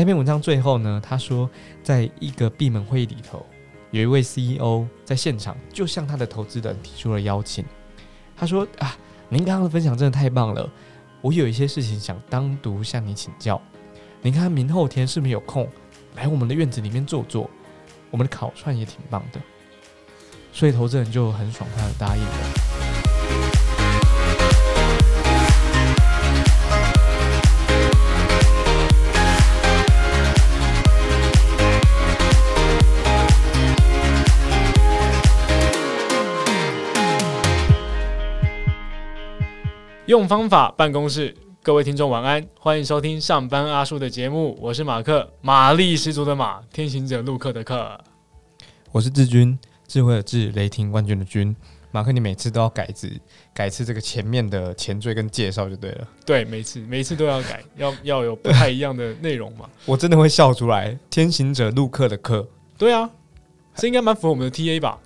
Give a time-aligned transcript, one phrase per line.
[0.00, 1.46] 那篇文章最后呢，他说，
[1.82, 3.44] 在一个闭门会议里头，
[3.90, 7.62] 有一位 CEO 在现场就向他的投资人提出了邀请。
[8.34, 8.96] 他说：“啊，
[9.28, 10.66] 您刚刚的分享真的太棒了，
[11.20, 13.60] 我有一些事情想单独向你请教。
[14.22, 15.68] 您看明后天是不是有空
[16.16, 17.50] 来我们的院子里面坐坐？
[18.10, 19.40] 我们的烤串也挺棒的。”
[20.50, 22.89] 所以投资人就很爽快的答应了。
[40.10, 41.32] 用方法办公室，
[41.62, 47.96] 各位听众晚安，欢迎收听上班阿叔的节目，我是马克，马力十足的马，天行者陆克的克。
[48.90, 51.54] 我是志军，智慧的智，雷霆万钧的军。
[51.92, 53.08] 马克，你每次都要改字，
[53.54, 56.08] 改次这个前面的前缀跟介绍就对了。
[56.26, 59.70] 对，每次每次都要改，要要有不太一样的内容嘛。
[59.86, 60.98] 我真的会笑出来。
[61.08, 62.44] 天行者陆克的克
[62.76, 63.08] 对啊，
[63.76, 64.98] 这应该蛮符合我们的 TA 吧？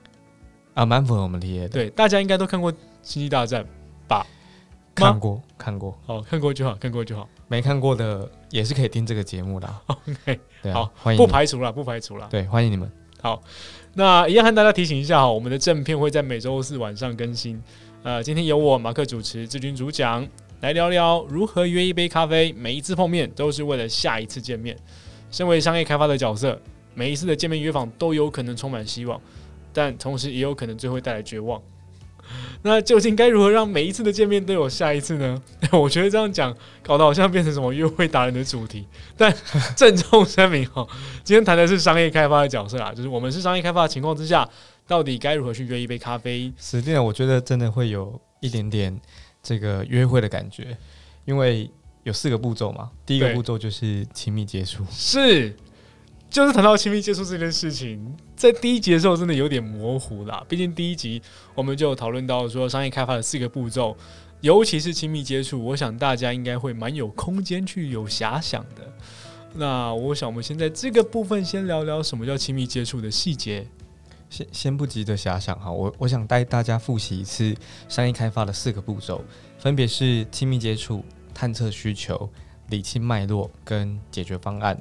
[0.73, 1.69] 啊，蛮符合我们 TA 的。
[1.69, 3.63] 对，大家应该都看过《星际大战》
[4.09, 4.27] 吧？
[4.95, 7.29] 看过看过，好看过就好，看过就好。
[7.49, 9.83] 没看过的也是可以听这个节目的啊。
[9.89, 12.29] OK，对啊好，欢迎不排除了，不排除了。
[12.31, 12.91] 对，欢迎你们。
[13.21, 13.43] 好
[13.95, 17.63] 那一样和大家提醒一下哈，我们的正片会在每周四晚上更新。
[18.03, 20.27] 呃，今天由我马克主持，志军主讲，
[20.61, 22.53] 来聊聊如何约一杯咖啡。
[22.53, 24.77] 每一次碰面都是为了下一次见面。
[25.31, 26.61] 身为商业开发的角色，
[26.95, 29.21] 每一次的见面约访都有可能充满希望，
[29.73, 31.61] 但同时也有可能最后带来绝望。
[32.63, 35.43] 那究竟该如何让每一次的见面都有下一次呢？
[35.73, 38.87] 我觉得这样讲搞得好像变成什么约会达人的主题。
[39.17, 39.35] 但
[39.77, 40.87] 郑重声明哈，
[41.23, 44.49] 今天谈的是商业开发的角色啊，就是我们是商业开发的情况之下，
[44.87, 46.53] 到底该如何去约一杯咖啡？
[46.59, 48.99] 实际上，我觉得真的会有一点点
[49.43, 50.77] 这个约会的感觉，
[51.27, 51.71] 因为
[52.05, 52.91] 有四个步骤嘛。
[53.05, 55.55] 第一个步骤就是亲密接触，是，
[56.31, 60.45] 就是谈到亲密接触这件事情，在第一集的时候真的有点模糊啦。
[60.49, 61.23] 毕竟第一集
[61.55, 63.97] 我们就讨论到说商业开发的四个步骤，
[64.41, 68.93] 尤其是亲密接触，我想大家应该会蛮有空间去有遐想的。
[69.55, 73.67] 那我想我们先在这个部分先聊聊什么叫亲密接触的细节。
[74.29, 77.55] 先先不急着遐想哈，我我想带大家复习一次
[77.89, 79.23] 商业开发的四个步骤，
[79.59, 82.29] 分别是亲密接触、探测需求、
[82.69, 84.77] 理清脉络跟解决方案。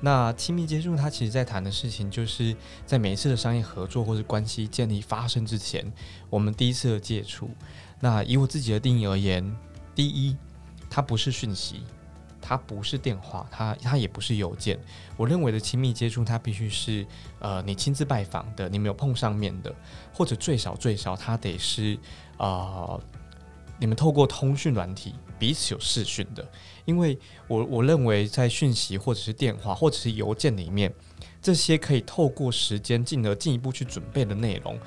[0.00, 5.90] 那亲密接触，它其实在谈的事情，就是在每一次的商业合作或是关系建立发生之前，
[6.28, 7.50] 我们第一次的接触。
[7.98, 9.56] 那以我自己的定义而言，
[9.94, 10.36] 第一，
[10.90, 11.82] 它不是讯息，
[12.42, 14.78] 它不是电话，它它也不是邮件。
[15.16, 17.06] 我认为的亲密接触，它必须是
[17.38, 19.74] 呃你亲自拜访的，你没有碰上面的，
[20.12, 21.98] 或者最少最少它得是
[22.36, 23.00] 呃
[23.78, 26.46] 你们透过通讯软体彼此有视讯的，
[26.86, 30.90] 因为我我认为在讯息或者是电话或者是邮件里面，
[31.42, 34.78] 这些可以透过时间进而进一步去准备的内容。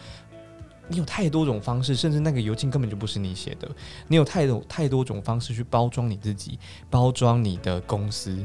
[0.92, 3.70] 你有太多种方式，甚至那个邮件根本就不是你写的。
[4.08, 6.58] 你有太多太多种方式去包装你自己，
[6.90, 8.44] 包装你的公司。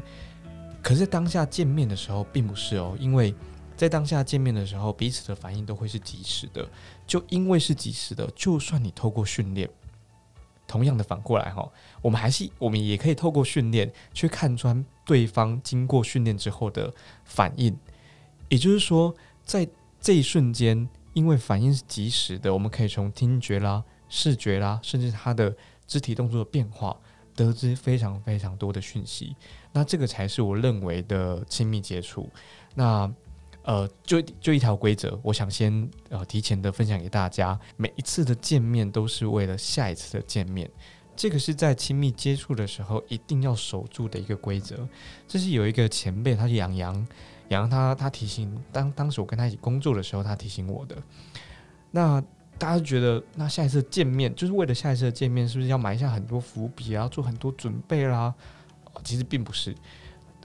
[0.82, 3.34] 可是，当下见面的时候，并不是哦，因为
[3.74, 6.68] 在当下见面的时候，彼此的反应都会是及时的。
[7.06, 9.66] 就因为是及时的，就算你透过训练，
[10.74, 11.70] 同样的反过来哈、
[12.02, 16.92] 我们还是我们也可以透过训练去看穿对方经过训练之后的
[17.24, 17.78] 反应。
[18.48, 19.14] 也就是说，
[19.44, 19.68] 在
[20.00, 25.54] 这一瞬间，因为反应是及时的，我们可以从听觉啦、视觉啦，甚至他的
[25.86, 26.96] 肢体动作的变化，
[27.36, 29.36] 得知非常非常多的讯息。
[29.70, 32.28] 那这个才是我认为的亲密接触。
[32.74, 33.08] 那
[33.64, 37.58] 呃，就就一条规则，我想先呃提前的分享给大家。
[37.76, 40.70] 每一次的见面都是为了下一次的见面，
[41.16, 44.86] 这个是在亲密接触的时候一定要守住的一个规则。
[45.26, 46.94] 这是有一个前辈，他是杨洋，
[47.48, 50.96] 杨洋他他提醒当当时我跟他一起工作的时候，他提醒我的。
[51.90, 52.22] 那
[52.58, 58.34] 大家觉得，那下一次见面就是为了下一次的见面，是不是要埋下很多伏笔啊，做很多准备啦？
[59.02, 59.74] 其实并不是。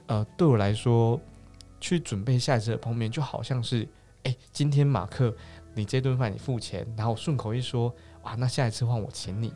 [0.06, 1.20] 呃，对我来说，
[1.80, 3.88] 去准备下一次的碰面，就好像是，
[4.24, 5.34] 哎、今天马克，
[5.74, 9.52] 你这顿饭你付钱，然后顺口一说，哇，那下一次换我请你，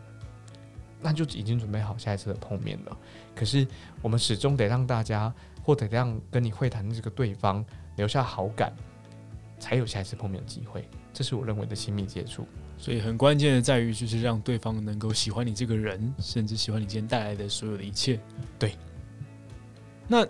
[1.01, 2.97] 那就已经准备好下一次的碰面了。
[3.35, 3.67] 可是
[4.01, 5.33] 我们始终得让大家，
[5.63, 7.65] 或得让跟你会谈的这个对方
[7.97, 8.75] 留下好感，
[9.59, 10.89] 才有下一次碰面的机会。
[11.13, 12.47] 这是我认为的亲密接触。
[12.77, 18.19] 所以很关键的在于，就是让对方能够喜欢你这个人，甚至喜欢你今天带来的所有的一切。
[18.59, 18.77] 对。
[20.09, 20.27] 那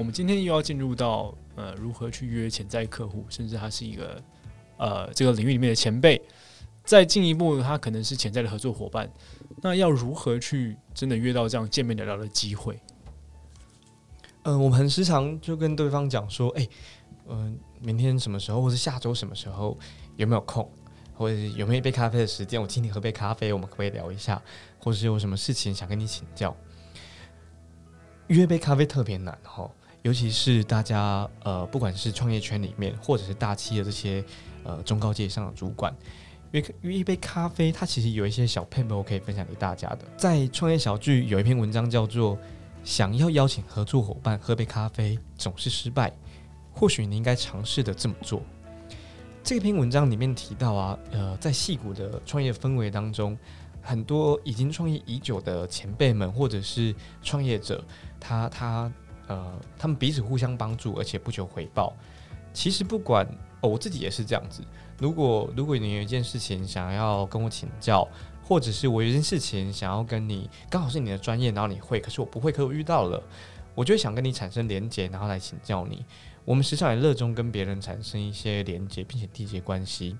[0.00, 4.22] 我们今天又要进入到呃，如何去约潜在客户，甚至他是一个
[4.78, 6.18] 呃这个领域里面的前辈，
[6.84, 9.12] 再进一步，他可能是潜在的合作伙伴。
[9.60, 12.80] 那要如何去真的约到这样见面聊聊的机会？
[14.44, 16.66] 呃，我们很时常就跟对方讲说，哎、
[17.28, 19.78] 嗯、明天什么时候，或是下周什么时候
[20.16, 20.66] 有没有空，
[21.12, 24.40] 或者有没有一杯咖啡的时间，我请你喝杯咖啡，我们可不可以聊一下，
[24.78, 26.56] 或是有什么事情想跟你请教。
[28.28, 29.70] 约杯咖啡特别难哈，
[30.02, 34.24] 尤其是大家呃，不管是创业圈里面，或者是大企业这些
[34.64, 35.94] 呃中高阶以上的主管，
[36.52, 39.98] 约约一杯咖啡，它其实有一些小 p a p 可以分享给大家的。
[40.16, 42.38] 在创业小聚有一篇文章叫做
[42.82, 46.10] “想要邀请合作伙伴喝杯咖啡总是失败，
[46.72, 48.42] 或许你应该尝试的这么做”。
[49.44, 53.36] 这篇文章里面提到啊，呃，在戏谷的创业氛围当中，
[53.82, 57.84] 很多已经创业已久的前辈们或者是创业者，
[58.18, 58.92] 他他
[59.30, 61.94] 呃，他们彼此互相帮助，而且不求回报。
[62.52, 63.24] 其实不管
[63.60, 64.60] 哦，我自己也是这样子。
[64.98, 68.06] 如果如果你有一件事情想要跟我请教，
[68.42, 73.22] 或者是我有一件事情想要跟你，刚好是你的专业，然后你会，可是我不会，可我遇到了，
[73.76, 76.04] 我就会想跟你产生连结，然后来请教你。
[76.44, 80.16] 我们时常也热衷跟别人产生一些连接，并且缔结关系。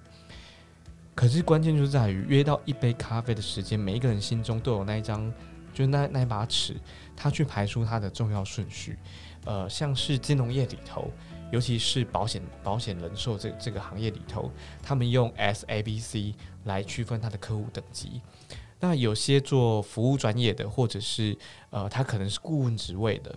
[1.16, 5.32] 可是关键就在于约到一杯咖啡的时间，每一个人心中都有那一张，
[5.72, 6.76] 就是那那一把尺，
[7.16, 8.98] 他去排出它的重要顺序。
[9.44, 11.10] 呃，像是金融业里头，
[11.50, 14.50] 尤其是保险、保险人寿这这个行业里头，
[14.82, 16.34] 他们用 S A B C
[16.64, 18.20] 来区分他的客户等级。
[18.78, 21.36] 那有些做服务专业的，或者是
[21.70, 23.34] 呃，他可能是顾问职位的，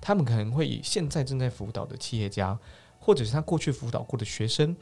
[0.00, 2.58] 他们可能会以现在正在辅导的企业家，
[2.98, 4.76] 或者是他过去辅导过的学生，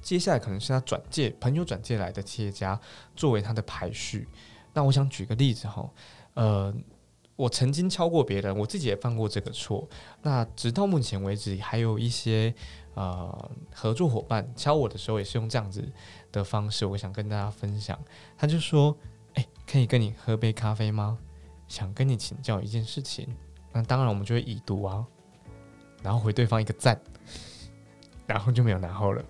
[0.00, 2.80] 接下来可能是他转介朋友转介来的企业家
[3.16, 4.28] 作为他的排序。
[4.72, 5.90] 那我想举个例子哈，
[6.34, 6.74] 呃，
[7.36, 9.88] 我曾经敲过别人，我自己也犯过这个错。
[10.22, 12.54] 那直到目前为止，还有一些
[12.94, 15.86] 呃合作伙伴敲我的时候，也是用这样子
[16.30, 17.98] 的方式，我想跟大家分享。
[18.36, 18.96] 他就说
[19.34, 21.18] ：“哎、可以跟你喝杯咖啡吗？
[21.66, 23.28] 想跟你请教一件事情。”
[23.72, 25.04] 那当然，我们就会已读啊，
[26.02, 27.00] 然后回对方一个赞，
[28.26, 29.24] 然后就没有然后了。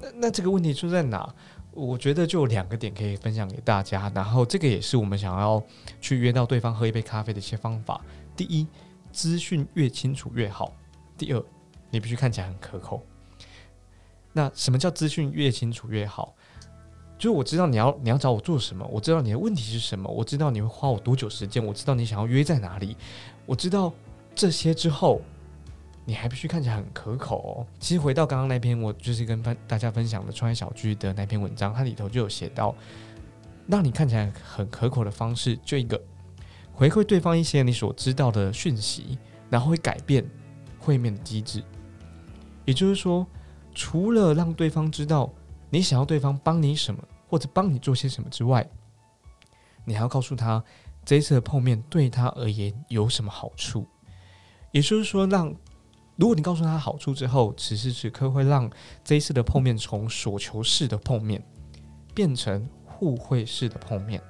[0.00, 1.34] 那那这个问题出在哪？
[1.76, 5.62] 我觉得就两个点可以分享给大家，然后这个也是我们想要
[6.00, 8.00] 去约到对方喝一杯咖啡的一些方法。
[8.34, 8.66] 第一，
[9.12, 10.72] 资讯越清楚越好；
[11.18, 11.44] 第二，
[11.90, 13.04] 你必须看起来很可口。
[14.32, 16.34] 那什么叫资讯越清楚越好？
[17.18, 22.96] 就是我知道你要你要找我做什么，我知道你的问题是什么，我知道你会花我多久时间，我知道你想要约在哪里，
[23.46, 23.92] 我知道
[24.34, 25.20] 这些之后，
[26.08, 27.66] 你还必须看起来很可口哦。
[27.80, 32.74] 其实回到刚刚那篇，我就是跟分大家分享的创业小聚的那篇文章，它里头就有写到，
[33.66, 36.00] 让你看起来很可口的方式，就一个
[36.72, 39.18] 回馈对方一些你所知道的讯息，
[39.50, 40.24] 然后会改变
[40.78, 41.60] 会面的机制。
[42.64, 43.26] 也就是说，
[43.74, 45.28] 除了让对方知道
[45.70, 48.64] 你想要对方帮你什么，或者帮你做些什么之外，
[49.84, 50.62] 你还要告诉他
[51.04, 53.84] 这一次的碰面对他而言有什么好处。
[54.72, 55.54] 也就是说，让
[56.16, 58.70] 如果你告诉他好处之后，此时此刻会让
[59.04, 61.42] 这一次的碰面从所求式的碰面
[62.14, 64.20] 变成互惠式的碰面。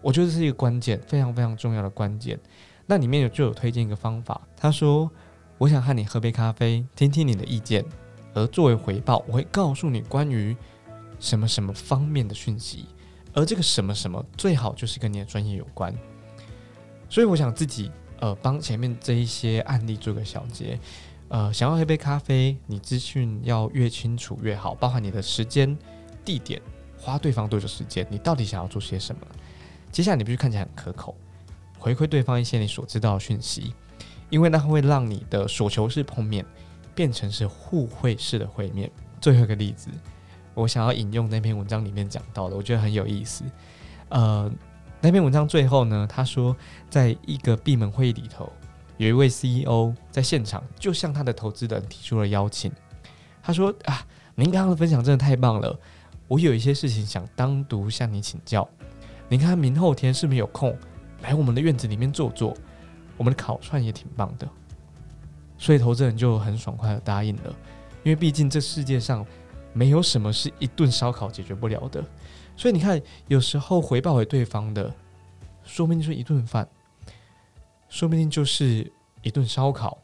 [0.00, 2.38] 我觉得这是一个关键，非常非常重要的关键。
[2.86, 5.10] 那里面有就有推荐一个方法，他说
[5.58, 7.84] ：“我想和你喝杯咖啡，听听你的意见，
[8.32, 10.56] 而作为回报，我会告诉你关于
[11.18, 12.86] 什么什么方面的讯息，
[13.32, 15.92] 而这个什么什么最好就是跟你的专业有关。”
[17.10, 17.90] 所以我想自己
[18.20, 20.78] 呃帮前面这一些案例做个小结。
[21.28, 25.76] 呃，想要喝杯咖啡，你资讯要越清楚越好，包含你的时间、
[26.24, 26.62] 地点，
[26.96, 29.20] 花对方多久时间，你到底想要做些什么。
[29.90, 31.16] 接下来你必须看起来很可口，
[31.78, 33.74] 回馈对方一些你所知道的讯息，
[34.30, 36.44] 因为那会让你的所求式碰面
[36.94, 38.90] 变成是互惠式的会面。
[39.20, 39.88] 最后一个例子，
[40.54, 43.42] 我想要引用那篇文章里面讲到的，我觉得很有意思。
[44.10, 44.48] 呃，
[45.00, 46.54] 那篇文章最后呢，他说，
[46.88, 48.52] 在一个闭门会议里头，
[48.98, 52.72] 有一位 CEO 在现场，就向他的投资人提出了邀请。
[53.42, 55.78] 他说：“啊，您刚刚的分享真的太棒了，
[56.28, 58.68] 我有一些事情想单独向你请教。
[59.28, 60.76] 您看明后天是不是有空
[61.22, 62.56] 来我们的院子里面坐坐？
[63.16, 64.48] 我们的烤串也挺棒的。”
[65.58, 67.54] 所以投资人就很爽快的答应了，
[68.02, 69.24] 因为毕竟这世界上
[69.72, 72.04] 没有什么是一顿烧烤解决不了的。
[72.56, 74.92] 所以你看，有时候回报给对方的，
[75.62, 76.68] 说不定就是一顿饭，
[77.96, 79.96] 说不定就是一顿烧烤，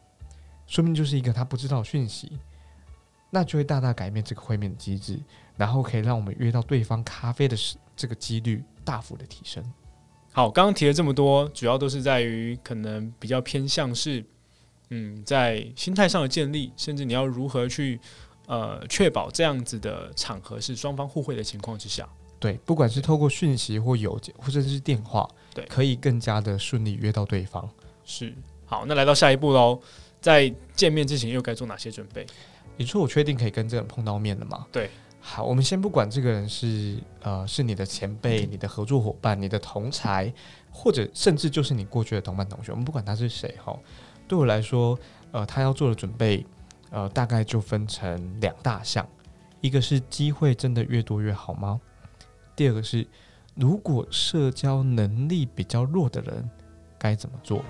[0.67, 2.39] 说不定就是一个他不知道的讯息，
[3.29, 5.21] 那就会大大改变这个会面的机制，
[5.59, 7.55] 然后可以让我们约到对方咖啡的
[7.95, 9.63] 这个几率大幅的提升。
[10.33, 14.25] 好，刚刚提了这么多，主要都是在于可能比较偏向是，
[14.89, 18.01] 嗯，在心态上的建立，甚至你要如何去
[18.47, 22.09] 呃确保这样子的场合是双方互惠的情况之下。
[22.41, 27.69] 对，不管是透过讯息或邮件，或者是电话，对可以更加的顺利约到对方。
[28.05, 29.81] 是好，那来到下一步喽，
[30.21, 32.27] 在见面之前又该做哪些准备？
[32.77, 34.67] 你说我确定可以跟这个人碰到面了吗？
[34.73, 34.91] 对。
[35.25, 40.33] 好，我们先不管这个人是呃是你的前辈、你的合作伙伴、你的同才，
[40.69, 43.79] 或者甚至就是你过去的同班同学，我们不管他是谁哈。
[44.27, 44.99] 对我来说，
[45.31, 46.45] 呃，他要做的准备，
[46.91, 49.09] 呃，大概就分成两大项，
[49.61, 51.81] 一个是机会真的越多越好吗？
[52.57, 53.07] 第二个是，
[53.55, 56.51] 如果社交能力比较弱的人
[57.03, 57.65] 该怎么做？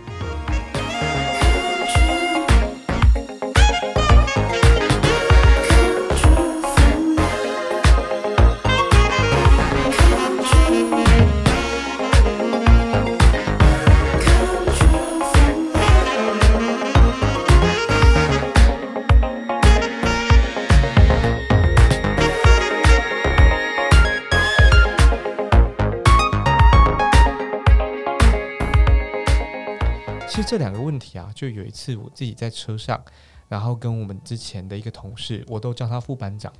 [30.52, 33.02] 这两个问题啊，就有一次我自己在车上，
[33.48, 36.52] 然后跟我们之前的一个同事，我都叫他副班长，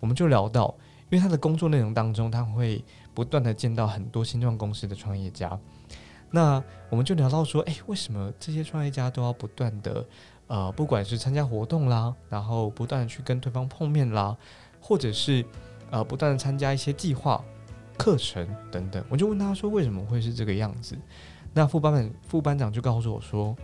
[0.00, 0.74] 我们就聊到，
[1.10, 2.82] 因为他的工作内容当中，他会
[3.12, 5.60] 不断的见到很多新创公司的创业家，
[6.30, 10.06] 那我们就聊到说，哎，为什么这些创业家都要不断的，
[10.46, 14.34] 呃，不管是参加活动啦，然后不断的去跟对方碰面啦，
[14.80, 15.44] 或者是
[15.90, 17.44] 呃，不断的参加一些计划、
[17.98, 20.96] 课程等等，我就问他说，为什么会是这个样子？
[21.54, 23.56] 那副班长副班长就告诉我说：“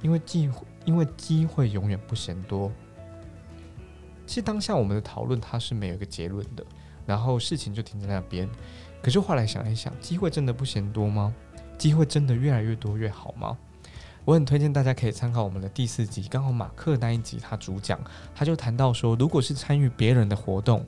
[0.00, 2.72] 因为机会，因为机会永远不嫌多。”
[4.26, 6.64] 其实当下我们的讨论它是没有一个结论的，
[7.04, 8.48] 然后事情就停在那边。
[9.02, 11.34] 可是后来想一想，机会真的不嫌多吗？
[11.76, 13.58] 机会真的越来越多越好吗？
[14.24, 18.00] 我很推荐大家可以参考我们的第四集，刚好马克那一集他主讲，
[18.34, 20.82] 他就谈到说，如果是参与别人的活动，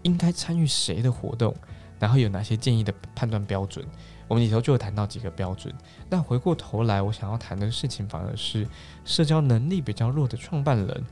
[0.00, 1.54] 应该参与谁的活动，
[1.98, 3.84] 然后有哪些建议的判断标准。
[4.28, 5.74] 我们里头就有谈到几个标准，
[6.08, 8.68] 那回过头来，我想要谈的事情反而是
[9.04, 11.04] 社交能力比较弱的创办人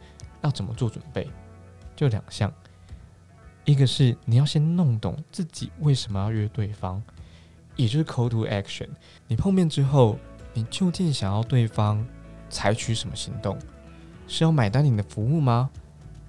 [0.42, 1.26] 要怎么做准备，
[1.96, 2.52] 就两项，
[3.64, 7.02] 一个是你要先弄懂自己为什么要约对方，
[7.74, 8.88] 也就是 call to action，
[9.26, 10.18] 你碰面之后，
[10.52, 12.06] 你究竟想要对方
[12.50, 13.58] 采取什么行动？
[14.28, 15.70] 是要买单你的服务吗？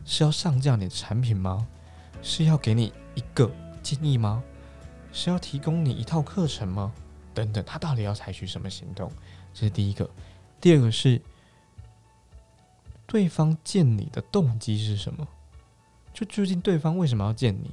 [0.05, 1.67] 是要上架你的产品吗？
[2.21, 3.51] 是要给你一个
[3.83, 4.41] 建议吗？
[5.17, 6.93] 是要提供你一套课程吗？
[7.33, 9.11] 等等，他到底要采取什么行动？
[9.51, 10.07] 这是第一个。
[10.61, 11.19] 第二个是，
[13.07, 15.27] 对方见你的动机是什么？
[16.13, 17.71] 就究竟对方为什么要见你？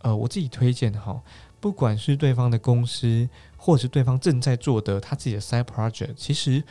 [0.00, 1.22] 呃，我自己推荐哈，
[1.60, 6.64] 不管是对方的公司，或者是对方正在做的他自己的 side project，其实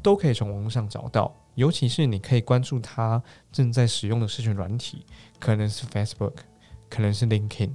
[0.00, 1.34] 都可以从网络上找到。
[1.56, 3.20] 尤其是你可以关注他
[3.50, 5.04] 正在使用的社群软体，
[5.40, 6.34] 可能是 Facebook，
[6.88, 7.72] 可能是 LinkedIn。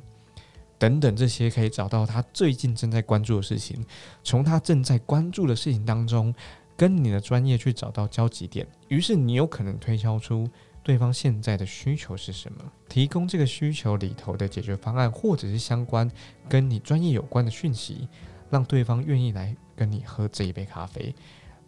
[0.78, 3.84] 等等，这些可以找到他最近正在关注的事情，
[4.24, 6.34] 从他正在关注的事情当中，
[6.76, 10.48] 跟你的专业去找到交集点，于是你有可能推敲出
[10.84, 16.10] 对方现在的需求是什么，提供这个需求里头的解决方案，或者是相关
[16.48, 18.08] 跟你专业有关的讯息，
[18.50, 21.14] 让对方愿意来跟你喝这一杯咖啡。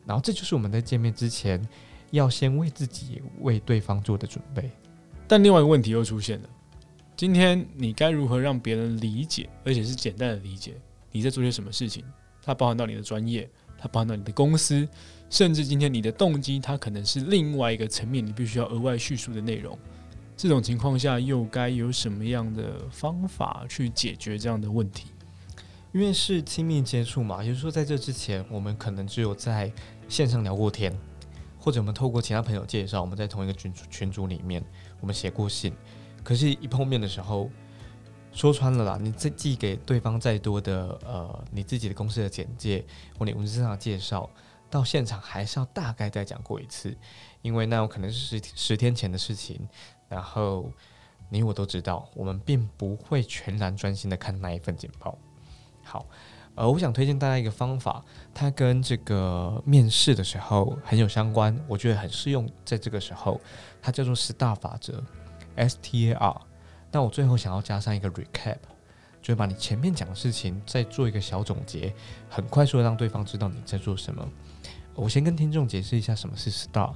[0.05, 1.61] 然后，这就是我们在见面之前
[2.11, 4.71] 要先为自己、为对方做的准备。
[5.27, 6.49] 但另外一个问题又出现了。
[7.19, 10.75] 今天你该如何让别人理解，而且是简单的理解
[11.11, 12.01] 你在做些什么事情？
[12.41, 13.45] 它包含到你的专业，
[13.77, 14.87] 它包含到你的公司，
[15.29, 19.77] 甚至今天你的动机，它可能是另外一个层面，你必须要额外叙述的内容。
[20.37, 25.07] 这种情况下，又该有什么样的方法去解决这样的问题？
[25.91, 29.69] 因为是亲密接触嘛，也就是说，在这之前，我们可能只有在
[30.07, 30.97] 线上聊过天，
[31.59, 34.63] 或者我们透过其他朋友介绍，我们在同一个群组群组里面，
[35.01, 35.73] 我们写过信。
[36.23, 37.49] 可是，一碰面的时候，
[38.31, 42.85] 说穿了啦，你再寄给对方再多的呃，你自己的公司的简介
[43.17, 44.29] 或你文字上的介绍，
[44.69, 46.95] 到现场还是要大概再讲过一次，
[47.41, 49.59] 因为那有可能是十十天前的事情，
[50.07, 50.71] 然后
[51.29, 55.17] 你我都知道，我们并不会全然专心的看那一份简报。
[55.83, 56.05] 好，
[56.53, 63.41] 呃，我想推荐大家一个方法，它跟这个面试的时候很有相关，我觉得很适用在这个时候，
[63.81, 65.03] 它叫做十大法则。
[65.59, 66.41] S T A R，
[66.91, 68.57] 那我最后想要加上一个 recap，
[69.21, 71.93] 就是把你前面讲的事情再做一个小总结，
[72.29, 74.27] 很快速的让对方知道你在做什么。
[74.95, 76.93] 我先跟听众解释一下什么是 STAR，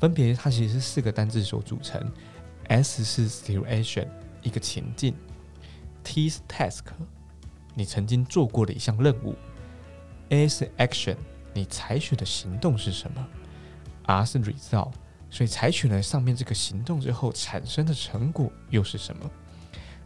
[0.00, 2.10] 分别它其实是四个单字所组成。
[2.68, 4.06] S 是 situation，
[4.42, 5.14] 一个情境
[6.04, 6.84] ；T 是 task，
[7.74, 9.34] 你曾经做过的一项任务
[10.28, 11.16] ；A 是 action，
[11.54, 13.26] 你采取的行动是什么
[14.06, 14.92] ；R 是 result。
[15.30, 19.30] 所以采取了上面这个行动之后产生的成果又是什么？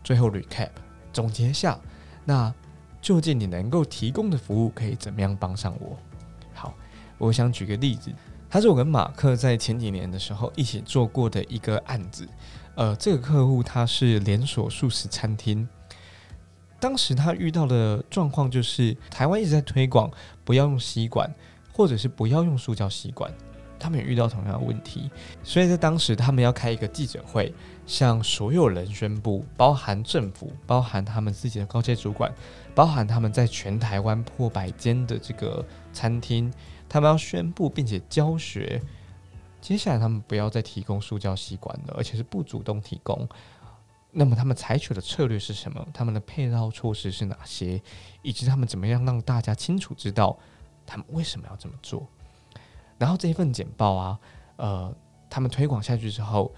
[0.03, 0.71] 最后 recap
[1.13, 1.79] 总结下，
[2.25, 2.53] 那
[3.01, 5.97] 究竟你能够提供的服务可以怎么样帮上我？
[6.53, 6.75] 好，
[7.19, 8.13] 我想举个例子，
[8.51, 12.29] 他是我跟马克在前几年的时候一起做过的一个案子。
[12.75, 15.69] 呃，这个客户他是连锁素食餐厅，
[16.81, 20.11] 当时他遇到的状况就是台湾一直在推广
[20.45, 21.31] 不要用吸管，
[21.73, 23.31] 或者是不要用塑胶吸管，
[23.83, 25.11] 他们也遇到同样的问题，
[25.43, 27.53] 所以在当时他们要开一个记者会，
[27.85, 32.33] 向所有人宣布，包含政府，包含他们自己的高阶主管，
[32.77, 36.53] 包含他们在全台湾破百间的这个餐厅，
[36.89, 38.81] 他们要宣布并且教学。
[39.61, 43.29] 接下来他们不要再提供塑胶吸管了，而且是不主动提供。
[44.11, 45.85] 那么他们采取的策略是什么？
[45.93, 47.81] 他们的配套措施是哪些？
[48.23, 50.39] 以及他们怎么样让大家清楚知道
[50.87, 52.07] 他们为什么要这么做？
[53.03, 54.19] 然后这一份简报啊，
[54.59, 54.95] 呃，
[55.29, 56.55] 他们推广下去之后，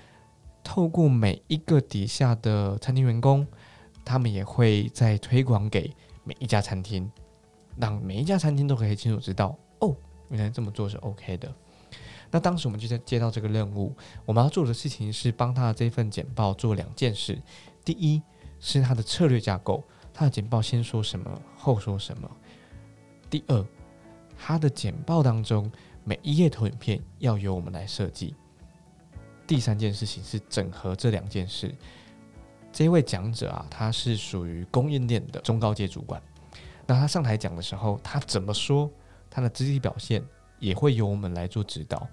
[0.62, 3.46] 透过每一个底下的餐厅员工，
[4.04, 5.90] 他们也会再推广给
[6.22, 7.10] 每一家餐厅，
[7.78, 9.96] 让每一家餐厅都可以清楚知道，哦，
[10.28, 11.50] 原来这么做是 OK 的。
[12.30, 13.96] 那当时我们就在接到这个任务，
[14.26, 17.40] 我们要做的事情是帮他的这份简报做两件事。
[17.86, 18.20] 第一
[18.60, 19.82] 是他的策略架构，
[20.12, 22.30] 他的简报先说什么，后说什么。
[23.30, 23.64] 第二，
[24.36, 25.72] 他的简报当中
[26.04, 28.34] 每一页投影片要由我们来设计。
[29.46, 31.74] 第三件事情是整合这两件事。
[32.72, 36.20] 这位讲者啊，他是属于供应链的中高阶主管。
[36.86, 38.90] 那他上台讲的时候，他怎么说，
[39.30, 40.22] 他的肢体表现
[40.58, 42.06] 也会由我们来做指导。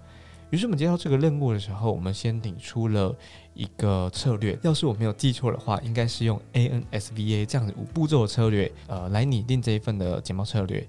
[0.50, 3.16] 于是我们接到这个任务的时候，我们先拟出了
[3.54, 4.58] 一个策略。
[4.62, 10.88] 要是我没有记错的话，应该是用 A N S V A 这样子五步骤的策略，呃，来拟定这一份的简报策略。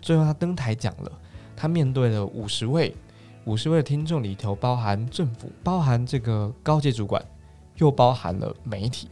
[0.00, 1.12] 最后他登台讲了，
[1.62, 2.92] 他面对了五十位
[3.44, 7.24] 五十位的听众里头，包含政府、包含这个高阶主管，
[7.76, 9.08] 又包含了媒体，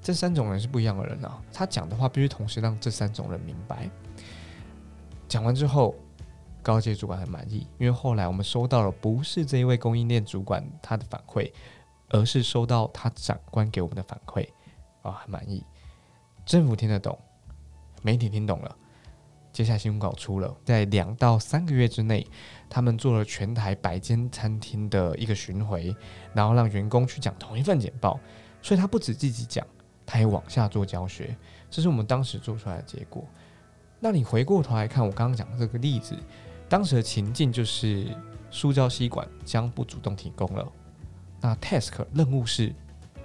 [0.00, 1.40] 这三种人是不一样的人啊。
[1.52, 3.88] 他讲的话必须同时让这三种人明白。
[5.28, 5.94] 讲完之后。
[6.64, 11.50] 高阶主管很满意，因为后来我们收到了不是这一位供应链主管他的反馈，
[12.08, 14.46] 而是收到他长官给我们的反馈，
[15.02, 15.64] 啊，很满意。
[16.46, 17.18] 政府听得懂，
[18.00, 18.76] 媒体听懂了，
[19.52, 22.26] 接下来新闻稿出了，在两到三个月之内，
[22.70, 25.94] 他们做了全台百间餐厅的一个巡回，
[26.32, 28.18] 然后让员工去讲同一份简报，
[28.62, 29.66] 所以他不止自己讲，
[30.06, 31.36] 他也往下做教学，
[31.70, 33.24] 这是我们当时做出来的结果。
[34.00, 36.16] 那你回过头来看我刚刚讲的这个例子。
[36.68, 38.06] 当时的情境就是
[38.50, 40.66] 塑胶吸管将不主动提供了。
[41.38, 42.74] 那 task 任务是，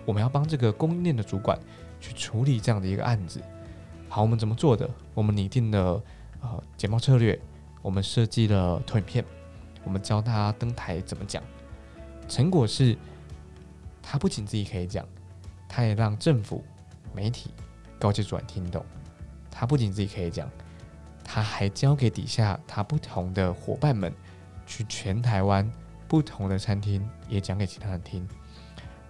[0.05, 1.57] 我们要帮这个供应链的主管
[2.01, 3.41] 去处理这样的一个案子。
[4.09, 4.89] 好，我们怎么做的？
[5.13, 6.03] 我们拟定了
[6.51, 7.39] 呃简报策略，
[7.81, 9.23] 我们设计了投影片，
[9.83, 11.43] 我们教他登台怎么讲。
[12.27, 12.97] 成果是，
[14.01, 15.05] 他不仅自己可以讲，
[15.67, 16.63] 他也让政府、
[17.13, 17.51] 媒体、
[17.99, 18.86] 高级主管听懂。
[19.51, 20.49] 他不仅自己可以讲。
[21.29, 24.13] 他还教给底下他不同的伙伴们，
[24.65, 25.69] 去全台湾
[26.07, 28.25] 不同的餐厅也讲给其他人听。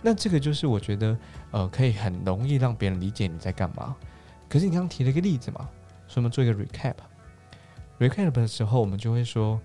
[0.02, 1.17] 那这个就是我觉得，
[1.52, 3.95] 呃，可以很容易让别人理解你在干嘛。
[4.50, 5.69] 可是你刚刚提了一个例子嘛，
[6.08, 6.95] 所以我们做一个 recap。
[8.00, 9.60] Recap 的时候，我们就会说，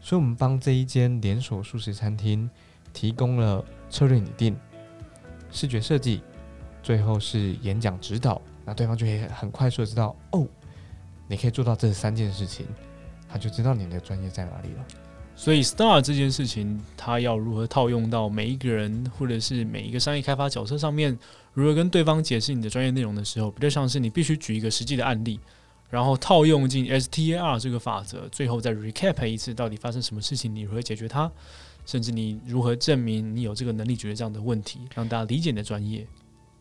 [0.00, 2.48] 所以我们帮这一间连锁素食餐厅
[2.92, 4.56] 提供了策略拟定、
[5.50, 6.22] 视觉设计，
[6.82, 8.40] 最后是演讲指导。
[8.64, 10.46] 那对方就会很快速的知道，哦。
[11.28, 12.66] 你可以做到这三件事情，
[13.28, 14.84] 他就知道你的专业在哪里了。
[15.36, 21.16] 所以，STAR 这件事情，他要如何套用到每一个人或者是每一个商业开发角色上面？
[21.54, 25.38] 如何跟对方解释你的专业内容的时候，比较像是你必须举一个实际的案例，
[25.90, 31.30] 然后套用进 STAR 这个法则，最后再 recap 一次到底发生什么事情，你如何解决它，
[31.84, 36.06] 甚至你如何证明你有这个能力解决这样的问题，让大家理解你的专业。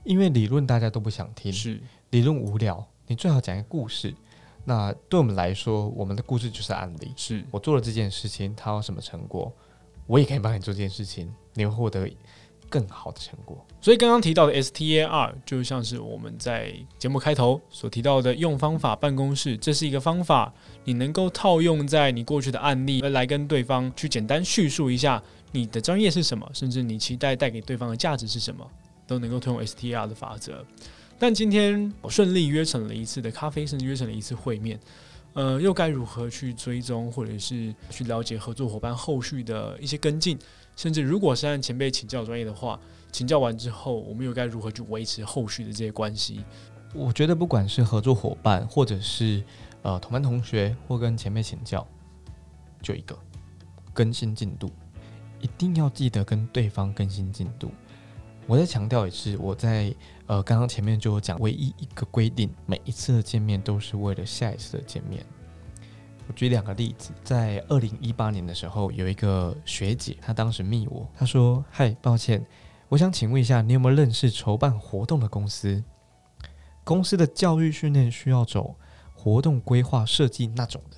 [0.04, 4.14] 因为理论大家都不想听，是理论无聊，你最好讲一个故事。
[4.66, 7.14] 那对我们来说，我们的故事就是案例。
[7.16, 9.52] 是我做了这件事情，它有什么成果，
[10.08, 12.10] 我也可以帮你做这件事情，你会获得
[12.70, 13.58] 更好的成果。
[13.82, 20.54] 所以刚刚提到的 STAR 就像是我们在节目开头所提到的用方法办公室，这是一个方法，
[20.84, 28.66] 你能够套用在你过去的案例，来跟对方去简单叙述一下你的专业是什么，甚至你期待带给对方的价值是什么，
[29.08, 30.64] 都能够通用 STAR 的法则。
[31.18, 34.80] 但今天我顺利约成了一次的咖啡，甚至约成了一次会面，
[35.34, 40.40] 呃，又该如何去追踪，或者是去了解合作伙伴后续的一些跟进，
[40.80, 42.80] 甚至如果是按前辈请教专业的话，
[43.12, 46.46] 请教完之后，我们又该如何去维持后续的这些关系？
[46.94, 49.44] 我觉得不管是合作伙伴，或者是
[49.82, 51.86] 呃同班同学，或跟前辈请教，
[52.82, 53.14] 就一个
[53.92, 54.72] 更新进度，
[55.42, 57.70] 一定要记得跟对方更新进度。
[58.48, 59.94] 我再强调一次，我在
[60.28, 65.26] 呃刚刚前面就有讲，唯一一个规定，每一次的见面都是为了下一次的见面。
[66.30, 72.46] 我举两个例子，在二零一八年的时候，有一个学姐，她当时密我，她说：“嗨，抱歉，
[72.88, 75.84] 我想请问一下，你有没有认识筹办活动的公司？
[76.84, 78.76] 公司的教育训练需要走
[79.16, 80.98] 活动规划设计那种的。”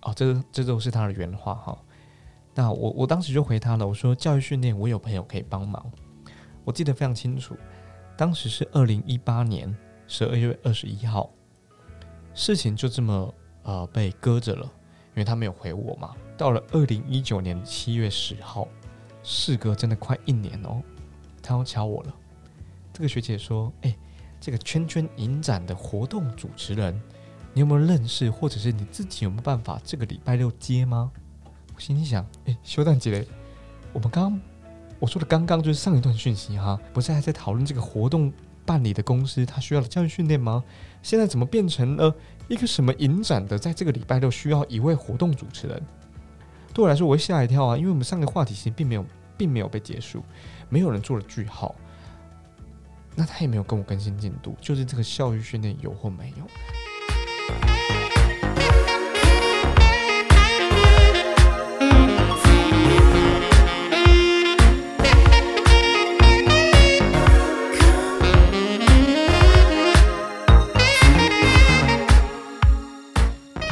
[0.00, 1.78] 哦，这这都是她的原话哈。
[2.54, 5.92] 那我我当时就回她了，我说：“教育训练，我有朋友可以帮忙。”
[6.64, 7.54] 我记得非常清楚，
[8.16, 11.28] 当时是二零一八年十二月二十一号，
[12.32, 16.14] 事情就这么呃被搁着了，因为他没有回我嘛。
[16.36, 18.68] 到了二零一九年七月十号，
[19.22, 20.80] 事隔真的快一年哦，
[21.42, 22.14] 他要敲我了。
[22.92, 23.96] 这个学姐说：“哎，
[24.40, 26.98] 这个圈圈影展的活动主持人，
[27.52, 31.10] 你有没有认识，或者是你自己有没有办法这个礼拜六接吗？”
[31.74, 33.26] 我心里想：“哎，修蛋姐，
[33.92, 34.40] 我们刚。”
[35.00, 38.32] 我说的刚刚就是上一段讯息哈，不是还在讨论这个活动
[38.64, 40.64] 办理的公司他需要的教育训练吗？
[41.02, 42.14] 现在怎么变成了
[42.48, 45.82] 一个什么影展的，在这个礼拜六需要一位活动主持人？
[46.72, 50.22] 对我来说，我会吓一跳啊，因为我们上个话题其实并没有，并没有被结束，
[50.68, 51.74] 没有人做了句号，
[53.14, 58.03] 那他也没有跟我更新进度，就是这个教育训练有或没有。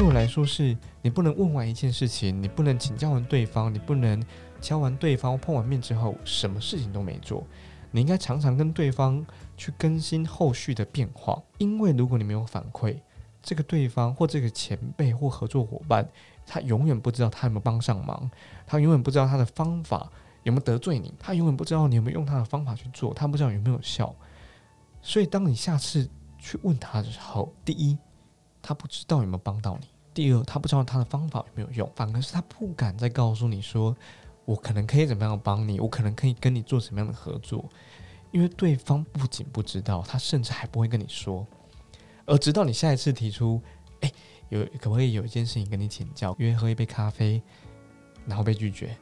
[0.02, 4.20] 对我来说是你不能问完一件事情，你不能请教完对方，你不能
[4.60, 7.46] 敲完对方碰完面之后什么事情都没做。
[7.92, 9.24] 你应该常常跟对方
[9.56, 12.98] 去更新后续的变化，因为如果你没有反馈，
[13.40, 16.04] 这个对方或这个前辈或合作伙伴，
[16.44, 18.28] 他永远不知道他有没有帮上忙，
[18.66, 20.10] 他永远不知道他的方法
[20.42, 24.12] 有没有得罪你，他永远不知道你有没有用他的方法去做，他不知道有没有效。
[25.00, 26.10] 所以当你下次
[26.40, 27.96] 去问他的时候，第一，
[28.60, 29.86] 他不知道有没有帮到你。
[30.14, 33.96] 第二，他不知道他的方法有没有用，反而是他不敢再告诉你说，
[34.44, 37.64] 我可能可以怎么样帮你，我可能可以跟你做什么样的合作，
[38.30, 41.46] 因为对方不仅不知道，他甚至还不会跟你说，
[42.26, 43.60] 而直到你下一次提出，
[44.00, 44.12] 哎，
[44.50, 47.42] 有可不可以有一件事情跟你请教，约喝一杯咖啡，
[48.26, 48.94] 然后被拒绝，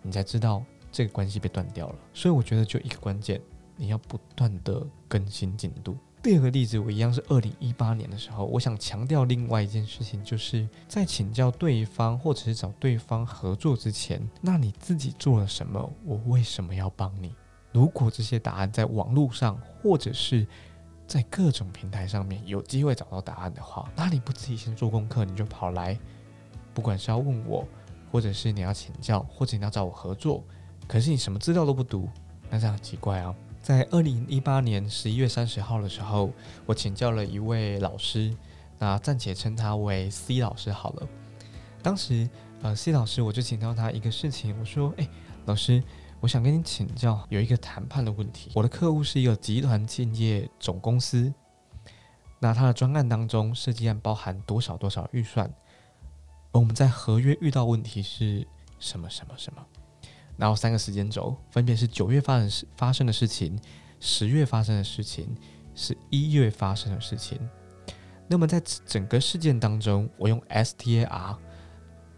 [0.00, 1.96] 你才知道这个关系被断掉了。
[2.14, 3.40] 所以我觉得就一个关键，
[3.76, 5.96] 你要不断的更新进度。
[6.24, 15.92] 第二个例子，我一样是二零一八年的时候，我想强调另外一件事情，就是在请教对方或者是找对方合作之前，那你自己做了什么？
[16.02, 17.34] 我为什么要帮你？
[17.72, 20.46] 如果这些答案在网络上或者是
[21.06, 25.98] 在各种平台上面有机会找到答案的话，那你不自己先做功课，你就跑来，
[26.72, 27.68] 不管是要问我，
[28.10, 30.42] 或者是你要请教，或者你要找我合作，
[30.88, 32.08] 可是你什么资料都不读，
[32.48, 33.34] 那这样很奇怪啊。
[33.64, 36.30] 在二零一八年十一月三十号的时候，
[36.66, 38.36] 我请教了一位老师，
[38.78, 41.08] 那暂且称他为 C 老师好了。
[41.82, 42.28] 当时，
[42.60, 45.08] 呃，C 老师我就请教他一个事情，我说：“哎，
[45.46, 45.82] 老师，
[46.20, 48.50] 我想跟你请教有一个谈判的问题。
[48.54, 51.32] 我的客户是一个集团建业总公司，
[52.40, 55.50] 那他的专案当中设计案包含多少多少预算？
[56.52, 58.46] 而我们在合约遇到问题是
[58.78, 59.64] 什么什么什么？”
[60.36, 63.58] 然后三个时间轴分别是九月发生发生的事情，
[64.00, 65.34] 十月发生的事情，
[65.74, 67.38] 是一月发生的事情。
[68.26, 71.36] 那么在整个事件当中，我用 STAR，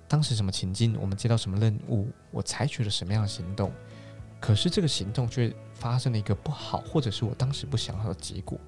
[0.08, 3.72] 当时什么情境，我们接到什么任务，我采取了什么样的行动，
[4.40, 8.58] 可是这个行动却发生了一个不好，或者是我当时不想要的结果。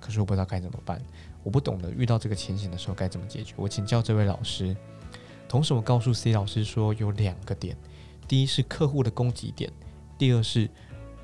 [0.00, 1.00] 可是我不知道该怎么办，
[1.44, 3.54] 我不懂得遇到这个情形的时候该怎么解决。
[3.56, 4.76] 我请教这位老师，
[5.48, 7.76] 同时我告诉 C 老师说有两个点。
[8.32, 9.70] 第一是客户的攻击点，
[10.16, 10.66] 第二是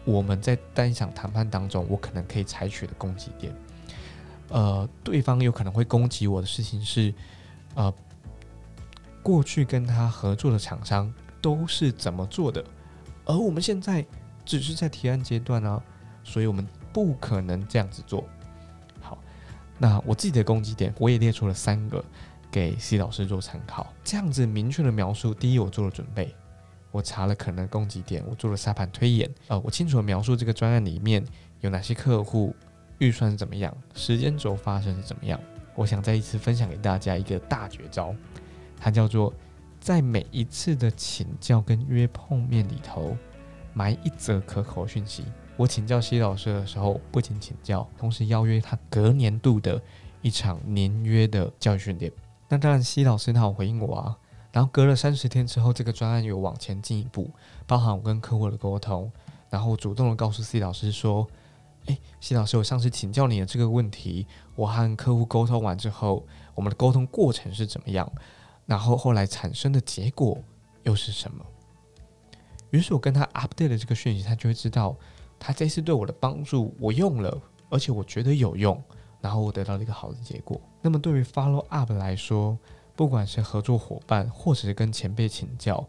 [0.05, 3.51] 我们在单场谈判当中，我可能可以采取的攻击点。
[4.51, 7.15] 呃，对方有可能会攻击我的事情是，
[7.75, 7.91] 呃，
[9.23, 12.63] 过去跟他合作的厂商都是怎么做的，
[13.25, 14.05] 而我们现在
[14.45, 15.83] 只是在提案阶段啊，
[16.23, 18.23] 所以我们不可能这样子做。
[19.01, 19.17] 好，
[19.79, 22.05] 那我自己的攻击点，我也列出了三个
[22.51, 23.87] 给 C 老师做参考。
[24.05, 26.37] 这样子明确的描述，第一，我做了准备。
[26.91, 31.25] 我查了可能供给点，我做了沙盘推演，呃，我清楚的描述这个专案里面
[31.61, 32.55] 有哪些客户，
[32.99, 35.39] 预算是怎么样，时间轴发生是怎么样。
[35.75, 38.15] 我想再一次分享给大家一个大绝招，
[38.81, 39.33] 它叫做
[39.79, 43.17] 在每一次的请教跟约碰面里头
[43.75, 45.25] 埋一则可口讯息。
[45.57, 49.81] 我请教西老师的时候，不仅请教，同时邀约他隔年度的
[50.23, 52.11] 一场年约的教育训练。
[52.49, 54.19] 那当然，西老师他有回应我啊。
[54.59, 57.31] 然后隔了三十天之后，这个专案有往前进一步，
[57.65, 59.09] 包含我跟客户的沟通，
[59.49, 61.25] 然后主动的告诉 C 老师说
[61.87, 68.11] ：“诶 c 老师，我上次请教你的这个问题，我和客户沟通完之后，我们的沟通过程是怎么样？
[68.67, 70.37] 然后后来产生的结果
[70.83, 71.47] 又是什么？
[72.71, 74.97] 于是我跟他 update 了这个讯息，他就会知道
[75.39, 77.41] 他这次对我的帮助我用了，
[77.71, 78.83] 而且我觉得有用，
[79.21, 80.61] 然后我得到了一个好的结果。
[80.83, 82.59] 那么对于 follow up 来说，
[82.99, 85.87] 不管是合作伙伴，或者是跟前辈请教，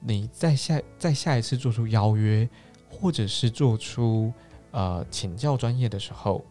[0.00, 2.48] 你在下在下一次做出邀约，
[2.88, 4.32] 或者是做出
[4.70, 6.42] 呃请教专业的时候，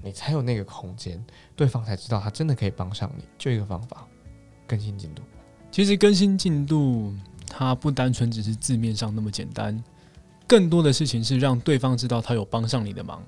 [0.00, 1.20] 你才有那个空间，
[1.56, 3.24] 对方才知道他真的可以帮上你。
[3.36, 4.06] 就一个方法，
[4.68, 5.22] 更新进度。
[5.72, 7.12] 其实更新进度。
[7.54, 9.82] 它不单纯只是字面上那么简单，
[10.46, 13.22] 更多的事情是让对方知道他有帮上你的忙，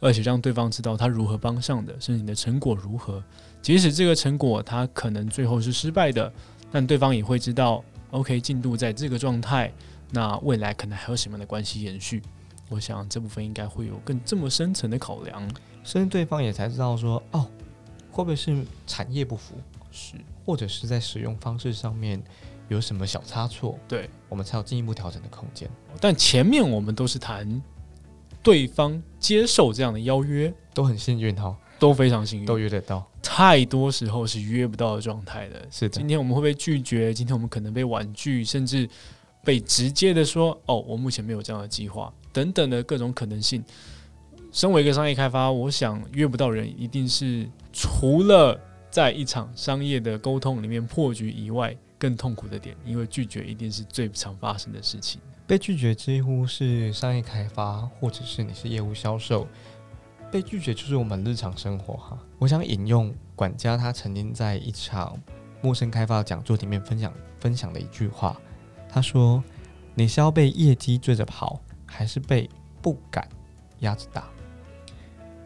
[0.00, 3.22] 而且让对方知道他如何帮上的，甚至你的成果如何。
[3.64, 6.30] 即使这个成果它可能最后是失败的，
[6.70, 9.72] 但对方也会知道，OK，进度在这个状态，
[10.10, 12.22] 那未来可能还有什么样的关系延续。
[12.68, 15.42] 我想这部分应该会有更这么深层的考量，
[15.82, 17.48] 甚至对方也才知道说，哦，
[18.10, 19.54] 会不会是产业不符，
[19.90, 20.12] 是
[20.44, 22.22] 或者是在使用方式上面。
[22.68, 25.68] 有什么小差错，对我们才有进一步调整的空间。
[26.00, 27.62] 但前面我们都是谈
[28.42, 33.06] 对方接受这样的邀约，都很幸运哈，都非常幸运，都约得到。
[33.24, 35.66] 太多时候是约不到的状态的。
[35.70, 38.88] 是的，今天我们会被拒绝，今天我们可能被婉拒，甚至
[39.42, 43.64] 被直接的说：“哦，我目前没有这样的计划。”等等的各种可能性。
[44.52, 48.60] 身为一个商业开发，我想约不到人，一定是除了
[48.90, 51.76] 在一场商业的沟通里面破局以外。
[51.96, 55.18] 更痛苦的点，因为拒绝一定是最常发生的事情。
[55.46, 59.46] 被拒绝几乎是商业开发，或者是你是业务销售，
[60.34, 62.18] 被拒绝就是我们日常生活哈。
[62.40, 65.16] 我想引用管家他曾经在一场
[65.62, 68.36] 陌生开发讲座里面分享分享的一句话，
[68.88, 69.40] 他说
[69.94, 72.50] ：“你是要被业绩追着跑，还是被
[72.82, 73.28] 不敢
[73.78, 74.24] 压着打？”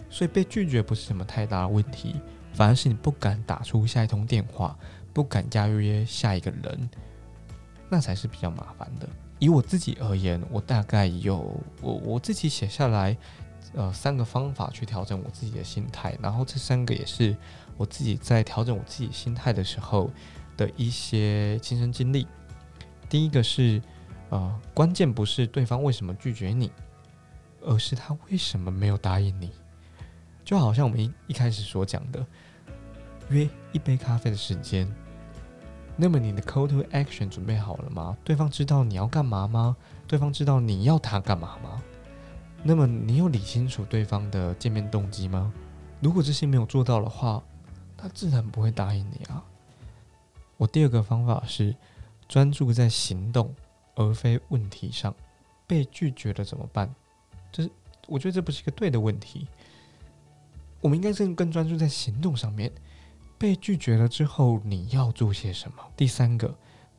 [0.08, 2.14] 所以被拒绝不是什么太大的问题，
[2.54, 4.74] 反而是你不敢打出下一通电话。
[5.12, 6.88] 不敢加约下一个人，
[7.90, 9.06] 那才是比较麻烦的。
[9.38, 13.16] 以我自己而言，我大概有我我自己写下来，
[13.74, 16.16] 呃，三个方法去调整我自己的心态。
[16.22, 17.36] 然后这三个也是
[17.76, 20.10] 我自己在调整我自己心态的时候
[20.56, 22.26] 的一些亲身经历。
[23.08, 23.80] 第一个是，
[24.30, 26.70] 呃，关键不是对方为什么拒绝你，
[27.62, 29.50] 而是他为什么没有答应你。
[30.44, 32.24] 就好像我们一一开始所讲的，
[33.28, 34.90] 约一杯咖啡的时间。
[35.94, 38.16] 那么你的 call to action 准备好了吗？
[38.24, 39.76] 对方知道你要干嘛吗？
[40.06, 41.82] 对方知道你要他干嘛吗？
[42.62, 45.52] 那么你有理清楚对方的见面动机吗？
[46.00, 47.42] 如果这些没有做到的话，
[47.96, 49.42] 他自然不会答应你啊。
[50.56, 51.74] 我第二个方法是
[52.28, 53.54] 专注在行动
[53.94, 55.14] 而非问题上。
[55.66, 56.92] 被拒绝了怎么办？
[57.52, 57.70] 就是
[58.06, 59.46] 我觉得这不是一个对的问题。
[60.80, 62.72] 我们应该是更专注在行动上面。
[63.36, 65.84] 被拒绝了之后，你要做些什么？
[65.94, 66.52] 第三个，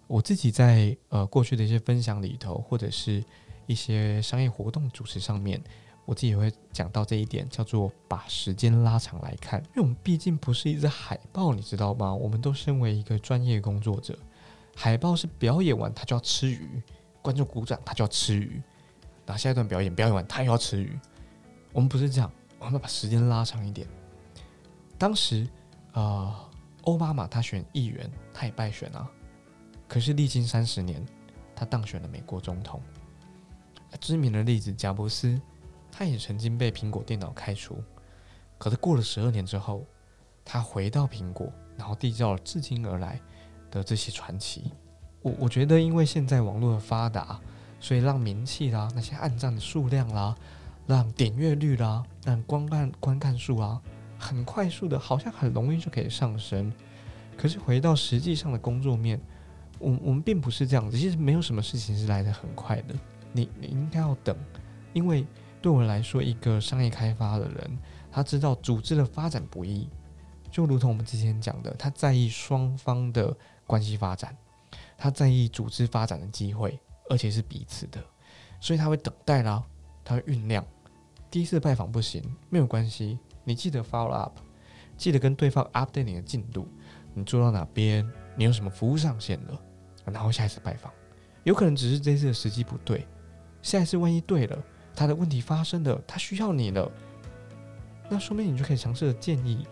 [0.06, 3.24] 我自己在呃过去的一些分享里头，或者是
[3.70, 5.64] 一些商业活动主持上面，
[6.06, 9.62] 我自己也会讲到这一点，叫做把时间拉长来看。
[9.62, 12.14] 因为我们毕竟不是一只海豹，你知道吗？
[12.14, 14.18] 我们都身为一个专业工作者，
[14.76, 16.82] 海豹是表演完他就要吃鱼，
[17.22, 18.62] 观众鼓掌他就要吃鱼，
[19.26, 20.98] 那下一段表演表演完他又要吃鱼。
[21.72, 23.88] 我们不是这样，我们要把时间拉长一点。
[24.98, 25.48] 当时。
[25.94, 26.48] 啊，
[26.84, 29.10] 奥巴马他选议员，他也败选啊。
[29.88, 31.04] 可是历经三十年，
[31.56, 32.80] 他当选了美国总统。
[33.98, 35.40] 知名的例子，贾伯斯，
[35.92, 37.82] 他也曾经被苹果电脑开除。
[38.58, 39.86] 可是过了十二年之后，
[40.44, 43.20] 他回到苹果，然后缔造了至今而来
[43.72, 44.72] 的这些传奇。
[45.22, 47.40] 我我觉得，因为现在网络的发达，
[47.80, 50.36] 所以让名气啦、那些暗赞的数量啦、
[50.88, 53.82] 让点阅率啦、让观看观看数啊。
[54.18, 56.72] 很快速的，好像很容易就可以上升。
[57.38, 59.18] 可是回到实际上的工作面，
[59.78, 60.98] 我我们并不是这样子。
[60.98, 62.94] 其实没有什么事情是来的很快的。
[63.32, 64.36] 你你应该要等，
[64.94, 65.26] 因为
[65.62, 67.78] 对我来说，一个商业开发的人，
[68.12, 69.90] 他知道组织的发展不易，
[70.52, 73.36] 就如同我们之前讲的，他在意双方的
[73.68, 74.36] 关系发展，
[74.98, 78.04] 他在意组织发展的机会，而且是彼此的，
[78.60, 79.64] 所以他会等待啦，
[80.04, 80.66] 他会酝酿。
[81.30, 83.20] 第一次拜访不行，没有关系。
[83.44, 84.38] 你记得 follow up，
[84.98, 86.68] 记得跟对方 update 你的进度，
[87.14, 89.62] 你做到哪边，你有什么服务上线了，
[90.06, 90.92] 然后下一次拜访，
[91.44, 93.08] 有可能只是这次的时机不对，
[93.62, 94.58] 下一次万一对了，
[94.96, 96.92] 他的问题发生了，他需要你了，
[98.10, 99.66] 那说明你就可以尝试的建议，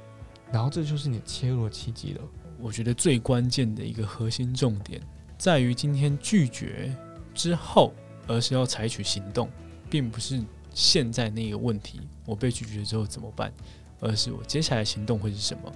[0.51, 2.21] 然后这就是你切入的契机了。
[2.59, 5.01] 我觉得最关键的一个核心重点
[5.37, 6.95] 在于今天拒绝
[7.33, 7.93] 之后，
[8.27, 9.49] 而是要采取行动，
[9.89, 10.41] 并不是。
[10.73, 13.51] 现在那个问题，我被拒绝之后怎么办？
[13.99, 15.73] 而是我接下来行动会是什么。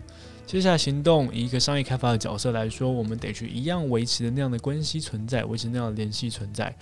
[0.52, 6.76] 接下来行动，以一个商业开发的角色来说，我们得去一样维持那样的关系存在，维持那样的联系存在，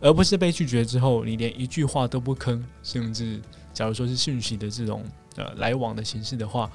[0.00, 3.40] 而不是被拒绝之后，你连一句话都不吭，甚至
[3.74, 5.02] 假如说是讯息的这种
[5.34, 6.70] 呃来往的形式的话，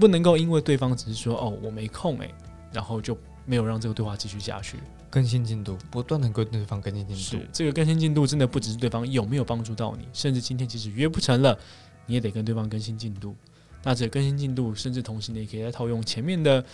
[0.00, 2.32] 不能够因为对方只是说哦我没空诶，
[2.72, 4.78] 然后就没有让这个对话继续下去。
[5.10, 7.22] 更新进度，不断的跟对方更新进度。
[7.22, 11.58] 是这个更新进度真的不只是对方有没有帮助到你，甚至今天即使约不成了，
[12.06, 13.36] 你也得跟对方更新进度。
[13.84, 16.64] 那这更新进度，甚至同时你也可以再套用前面的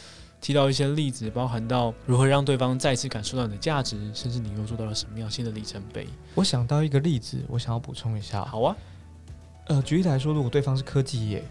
[0.41, 6.07] 提到一些例子，包含到如何让对方再次感受到你的价值，甚至你又做到了什么样新的里程碑。
[6.35, 8.45] 我想到一个例子，我想要补充一下。
[8.45, 8.77] 好啊，
[9.67, 11.45] 呃，举例来说，如果对方是科技业，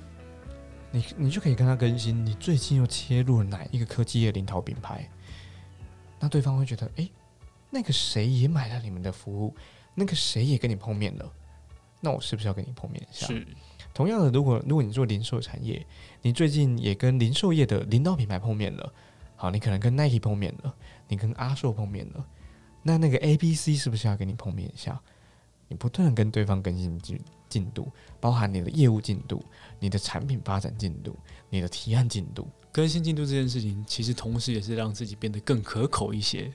[0.92, 5.08] 你你就可以跟他更新，你最近又切入了哪一个科技业领导品牌？
[6.20, 7.10] 那对方会觉得，哎，
[7.70, 9.54] 那个谁也买了你们的服务，
[9.94, 11.32] 那个谁也跟你碰面了，
[12.02, 13.28] 那我是不是要跟你碰面一下？
[13.28, 13.46] 是。
[13.94, 15.86] 同样的，如果如果你做零售产业，
[16.22, 18.94] 你最近也跟零售业的领导品牌碰面了，
[19.36, 20.74] 好，你可能跟 Nike 碰面了，
[21.08, 22.26] 你跟阿寿碰面了，
[22.84, 25.00] 那那个 A、B、C 是不是要跟你碰面一下？
[25.68, 29.44] 你不断跟对方更新进进度，包含你的业务进度、
[29.80, 31.16] 你的产品发展进度、
[31.50, 36.52] 你的提案进度，更新进度这件事情，其实同时也是让自己变得更可口一些，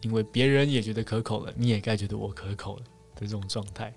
[0.00, 2.82] 因为别人也觉得可口了，你也该觉得我可口了
[3.14, 3.94] 的这种状态。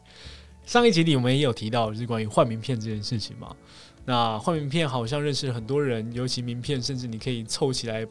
[0.66, 3.56] 上一集里我们也有提到，就是关于换名片这件事情嘛。
[4.04, 8.06] 那换名片好像认识了很多人，尤其名片，甚至你可以凑起来，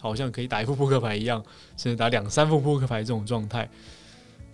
[0.00, 1.42] 好像可以打一副扑克牌一样，
[1.76, 3.68] 甚至打两三副扑克牌这种状态。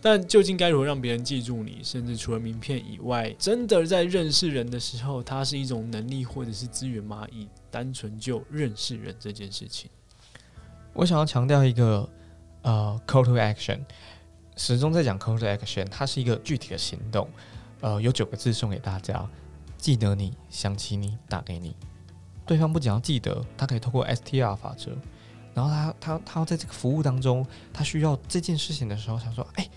[0.00, 1.78] 但究竟该如何让别人记住你？
[1.82, 7.24] 甚至除了名片以外，真的在认识人的时候，它是一种能力或者是资源吗？
[7.30, 9.88] 以单纯就认识人这件事情，
[10.92, 12.08] 我想要强调一个
[12.62, 13.78] 呃，call to action。
[14.56, 17.28] 始终在讲 call to action，它是一个具体的行动。
[17.80, 19.28] 呃，有九个字送给大家：
[19.76, 21.74] 记得你，想起你，打给你。
[22.46, 24.92] 对方不仅要记得，他可以透过 STR 法则，
[25.54, 29.68] 然后他他他要在这个服务当中，他需要这件事情的时候，想说：哎，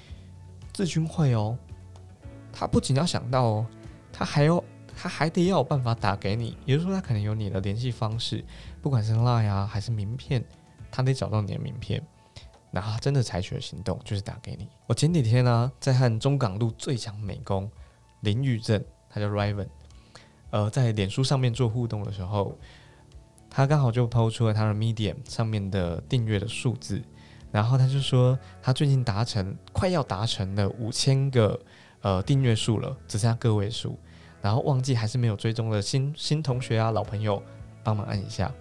[0.73, 1.57] 志军会哦。
[2.51, 3.65] 他不仅要想到哦，
[4.13, 4.63] 他还要
[4.95, 6.57] 他还得要有办法打给你。
[6.65, 8.43] 也就是说，他可能有你的联系方式，
[8.81, 10.43] 不管是 line 啊还是名片，
[10.91, 12.01] 他得找到你的名片。
[12.75, 14.67] 然后真的采取了行动，就是打给你。
[14.85, 17.71] 我前几天呢，在和中港路最强美工
[18.19, 19.67] 林玉正，他叫 Raven，
[20.49, 22.59] 呃，在脸书上面做互动的时候，
[23.49, 27.01] 他刚好就抛出了他的 Medium 上面的订阅的数字，
[27.49, 31.57] 然后他就说他最近达成，快要达成了五千个
[32.01, 33.97] 呃订阅数了，只剩下个位数，
[34.41, 37.41] 然后忘记还是没有追踪的新新同学啊，老朋友
[37.85, 38.51] 帮忙按一下，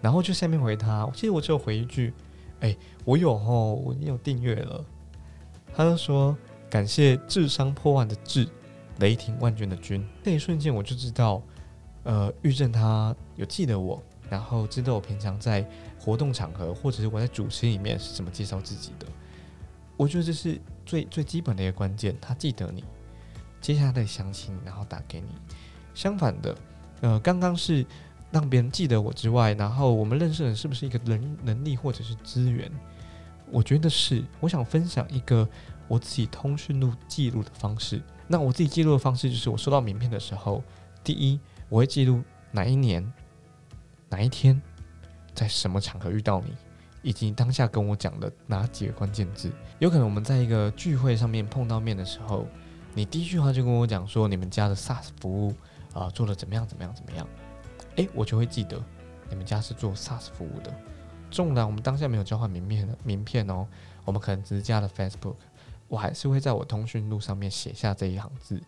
[0.00, 2.14] 然后就下面回他，其实我只有回一句。
[2.64, 2.74] 哎，
[3.04, 4.82] 我有哦，我已经有订阅了。
[5.74, 6.34] 他就说
[6.70, 8.48] 感谢智商破万的智，
[9.00, 10.02] 雷霆万钧的钧。
[10.22, 11.42] 那一瞬间我就知道，
[12.04, 15.68] 呃，玉正他有记得我，然后知道我平常在
[16.00, 19.06] 活动场合或者是我在主持里面是怎么介绍自己的。
[19.98, 22.82] 我觉得这是最最基本的一个关键，他记得你，
[23.60, 25.26] 接下来的详情然后打给你。
[25.92, 26.56] 相反的，
[27.02, 27.84] 呃，刚刚是。
[28.34, 32.68] 让别人记得我之外，然后我们认识人是不是一个人能力或者是资源？
[33.48, 34.24] 我觉得是。
[34.40, 35.48] 我想分享一个
[35.86, 38.02] 我自己通讯录记录的方式。
[38.26, 40.64] 那我自己记录的方式就是，我收到名片的时候，
[41.04, 43.08] 第一我会记录哪一年、
[44.08, 44.60] 哪一天，
[45.32, 46.52] 在什么场合遇到你，
[47.02, 49.52] 以及当下跟我讲的哪几个关键字。
[49.78, 52.48] 有可能我们在一个聚会上面碰到面的时候，
[52.94, 55.54] 你第一句话就跟我讲说，你们家的 SaaS 服务
[55.92, 56.66] 啊做的怎么样？
[56.66, 56.92] 怎么样？
[56.92, 57.24] 怎么样？
[57.96, 58.82] 哎，我就会记得
[59.28, 60.74] 你们家是做 SaaS 服务的。
[61.30, 63.66] 纵然我们当下没有交换名片名片哦，
[64.04, 65.34] 我们可能只是加了 Facebook，
[65.88, 68.62] 我还是会在我通讯录上面写下这一行字。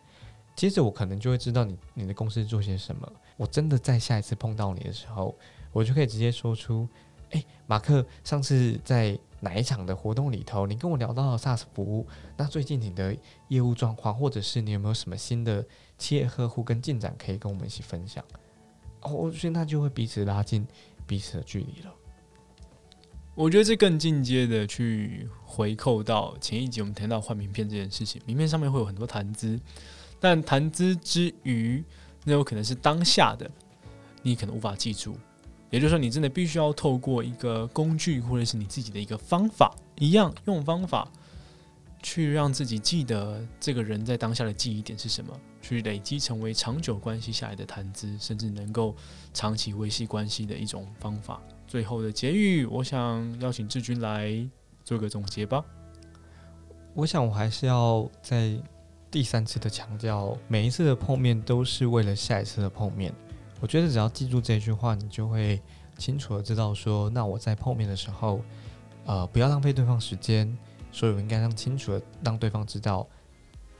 [0.57, 3.11] 接着我可能就会知道你你的公司做些什么。
[3.37, 5.37] 我真的在下一次碰到你的时候，
[5.71, 6.89] 我就可以直接说出：
[7.31, 13.15] 哎，马克，上次在哪一场的活动里头，你跟我聊到了 SaaS 服务，那最近你的
[13.49, 15.65] 业务状况，或者是你有没有什么新的
[15.99, 18.25] 企业客户跟进展可以跟我们一起分享？
[19.15, 20.67] 我觉得那就会彼此拉近
[21.07, 21.93] 彼此的距离了。
[23.35, 29.61] 我觉得这更进阶的去回扣到前一集我们谈到换名片这件事情，名片上面会有很多谈资，
[30.19, 31.85] 但谈资之余，
[32.25, 33.51] 那有可能是当下的，
[34.23, 35.17] 你可能无法记住。
[35.69, 41.07] 也就是说，你真的必须要透过一个工具或者是你自己的一个方法，一样用方法。
[42.07, 48.95] 去让自己记得这个人在当下的记忆点是什么，去累积成为长久关系下来的谈资，甚至能够
[49.35, 51.43] 长期维系关系的一种方法。
[51.67, 54.33] 最后的结语，我想邀请志军来
[54.85, 55.65] 做个总结吧。
[56.95, 58.57] 我想我还是要在
[59.11, 63.13] 第三次的强调，每一次的碰面都是为了下一次的碰面。
[63.61, 65.61] 我觉得只要记住这句话，你就会
[65.99, 68.41] 清楚的知道说，那我在碰面的时候，
[69.07, 70.57] 呃，不要浪费对方时间，
[70.97, 73.07] 所以我应该让清楚的让对方知道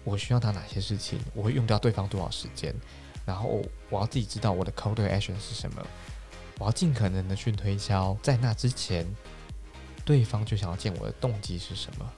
[0.05, 2.75] 我需要他哪些事情，我会用掉对方多少时间，
[3.25, 5.83] 然后我要自己知道我的 call to action 是什么，
[6.59, 9.07] 我要尽可能的去推销，在那之前，
[10.05, 12.13] 对方就想要见我的动机是什么。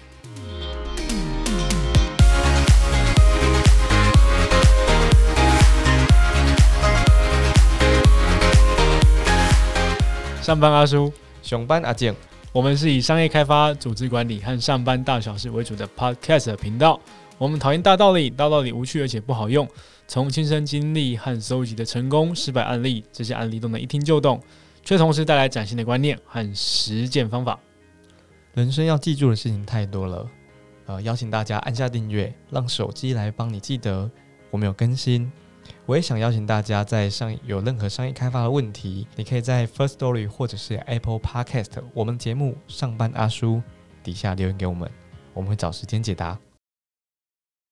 [10.43, 12.17] 上班阿叔，上班阿健，
[12.51, 16.99] 我们是以商业开发、组织管理和上班大小事为主的 Podcast 频道。
[17.37, 19.69] 我们讨厌大道理，大道理无趣而且不好用。
[20.07, 24.43] 从亲身经历和搜集的成功、失败案例，这些案例都能一听就懂，
[24.83, 27.59] 却同时带来崭新的观念和实践方法。
[28.55, 30.27] 人生要记住的事情太多了，
[30.87, 34.11] 呃，邀请大家按下订阅，让手机来帮你记得
[34.51, 35.31] 我们有更新。
[35.89, 43.63] 我也想邀请大家，在上有任何商业开发的问题，你可以在 First Story 或者是 Apple Podcast 我们节目上班阿叔
[44.03, 44.91] 底下留言给我们，
[45.33, 46.39] 我们会找时间解答。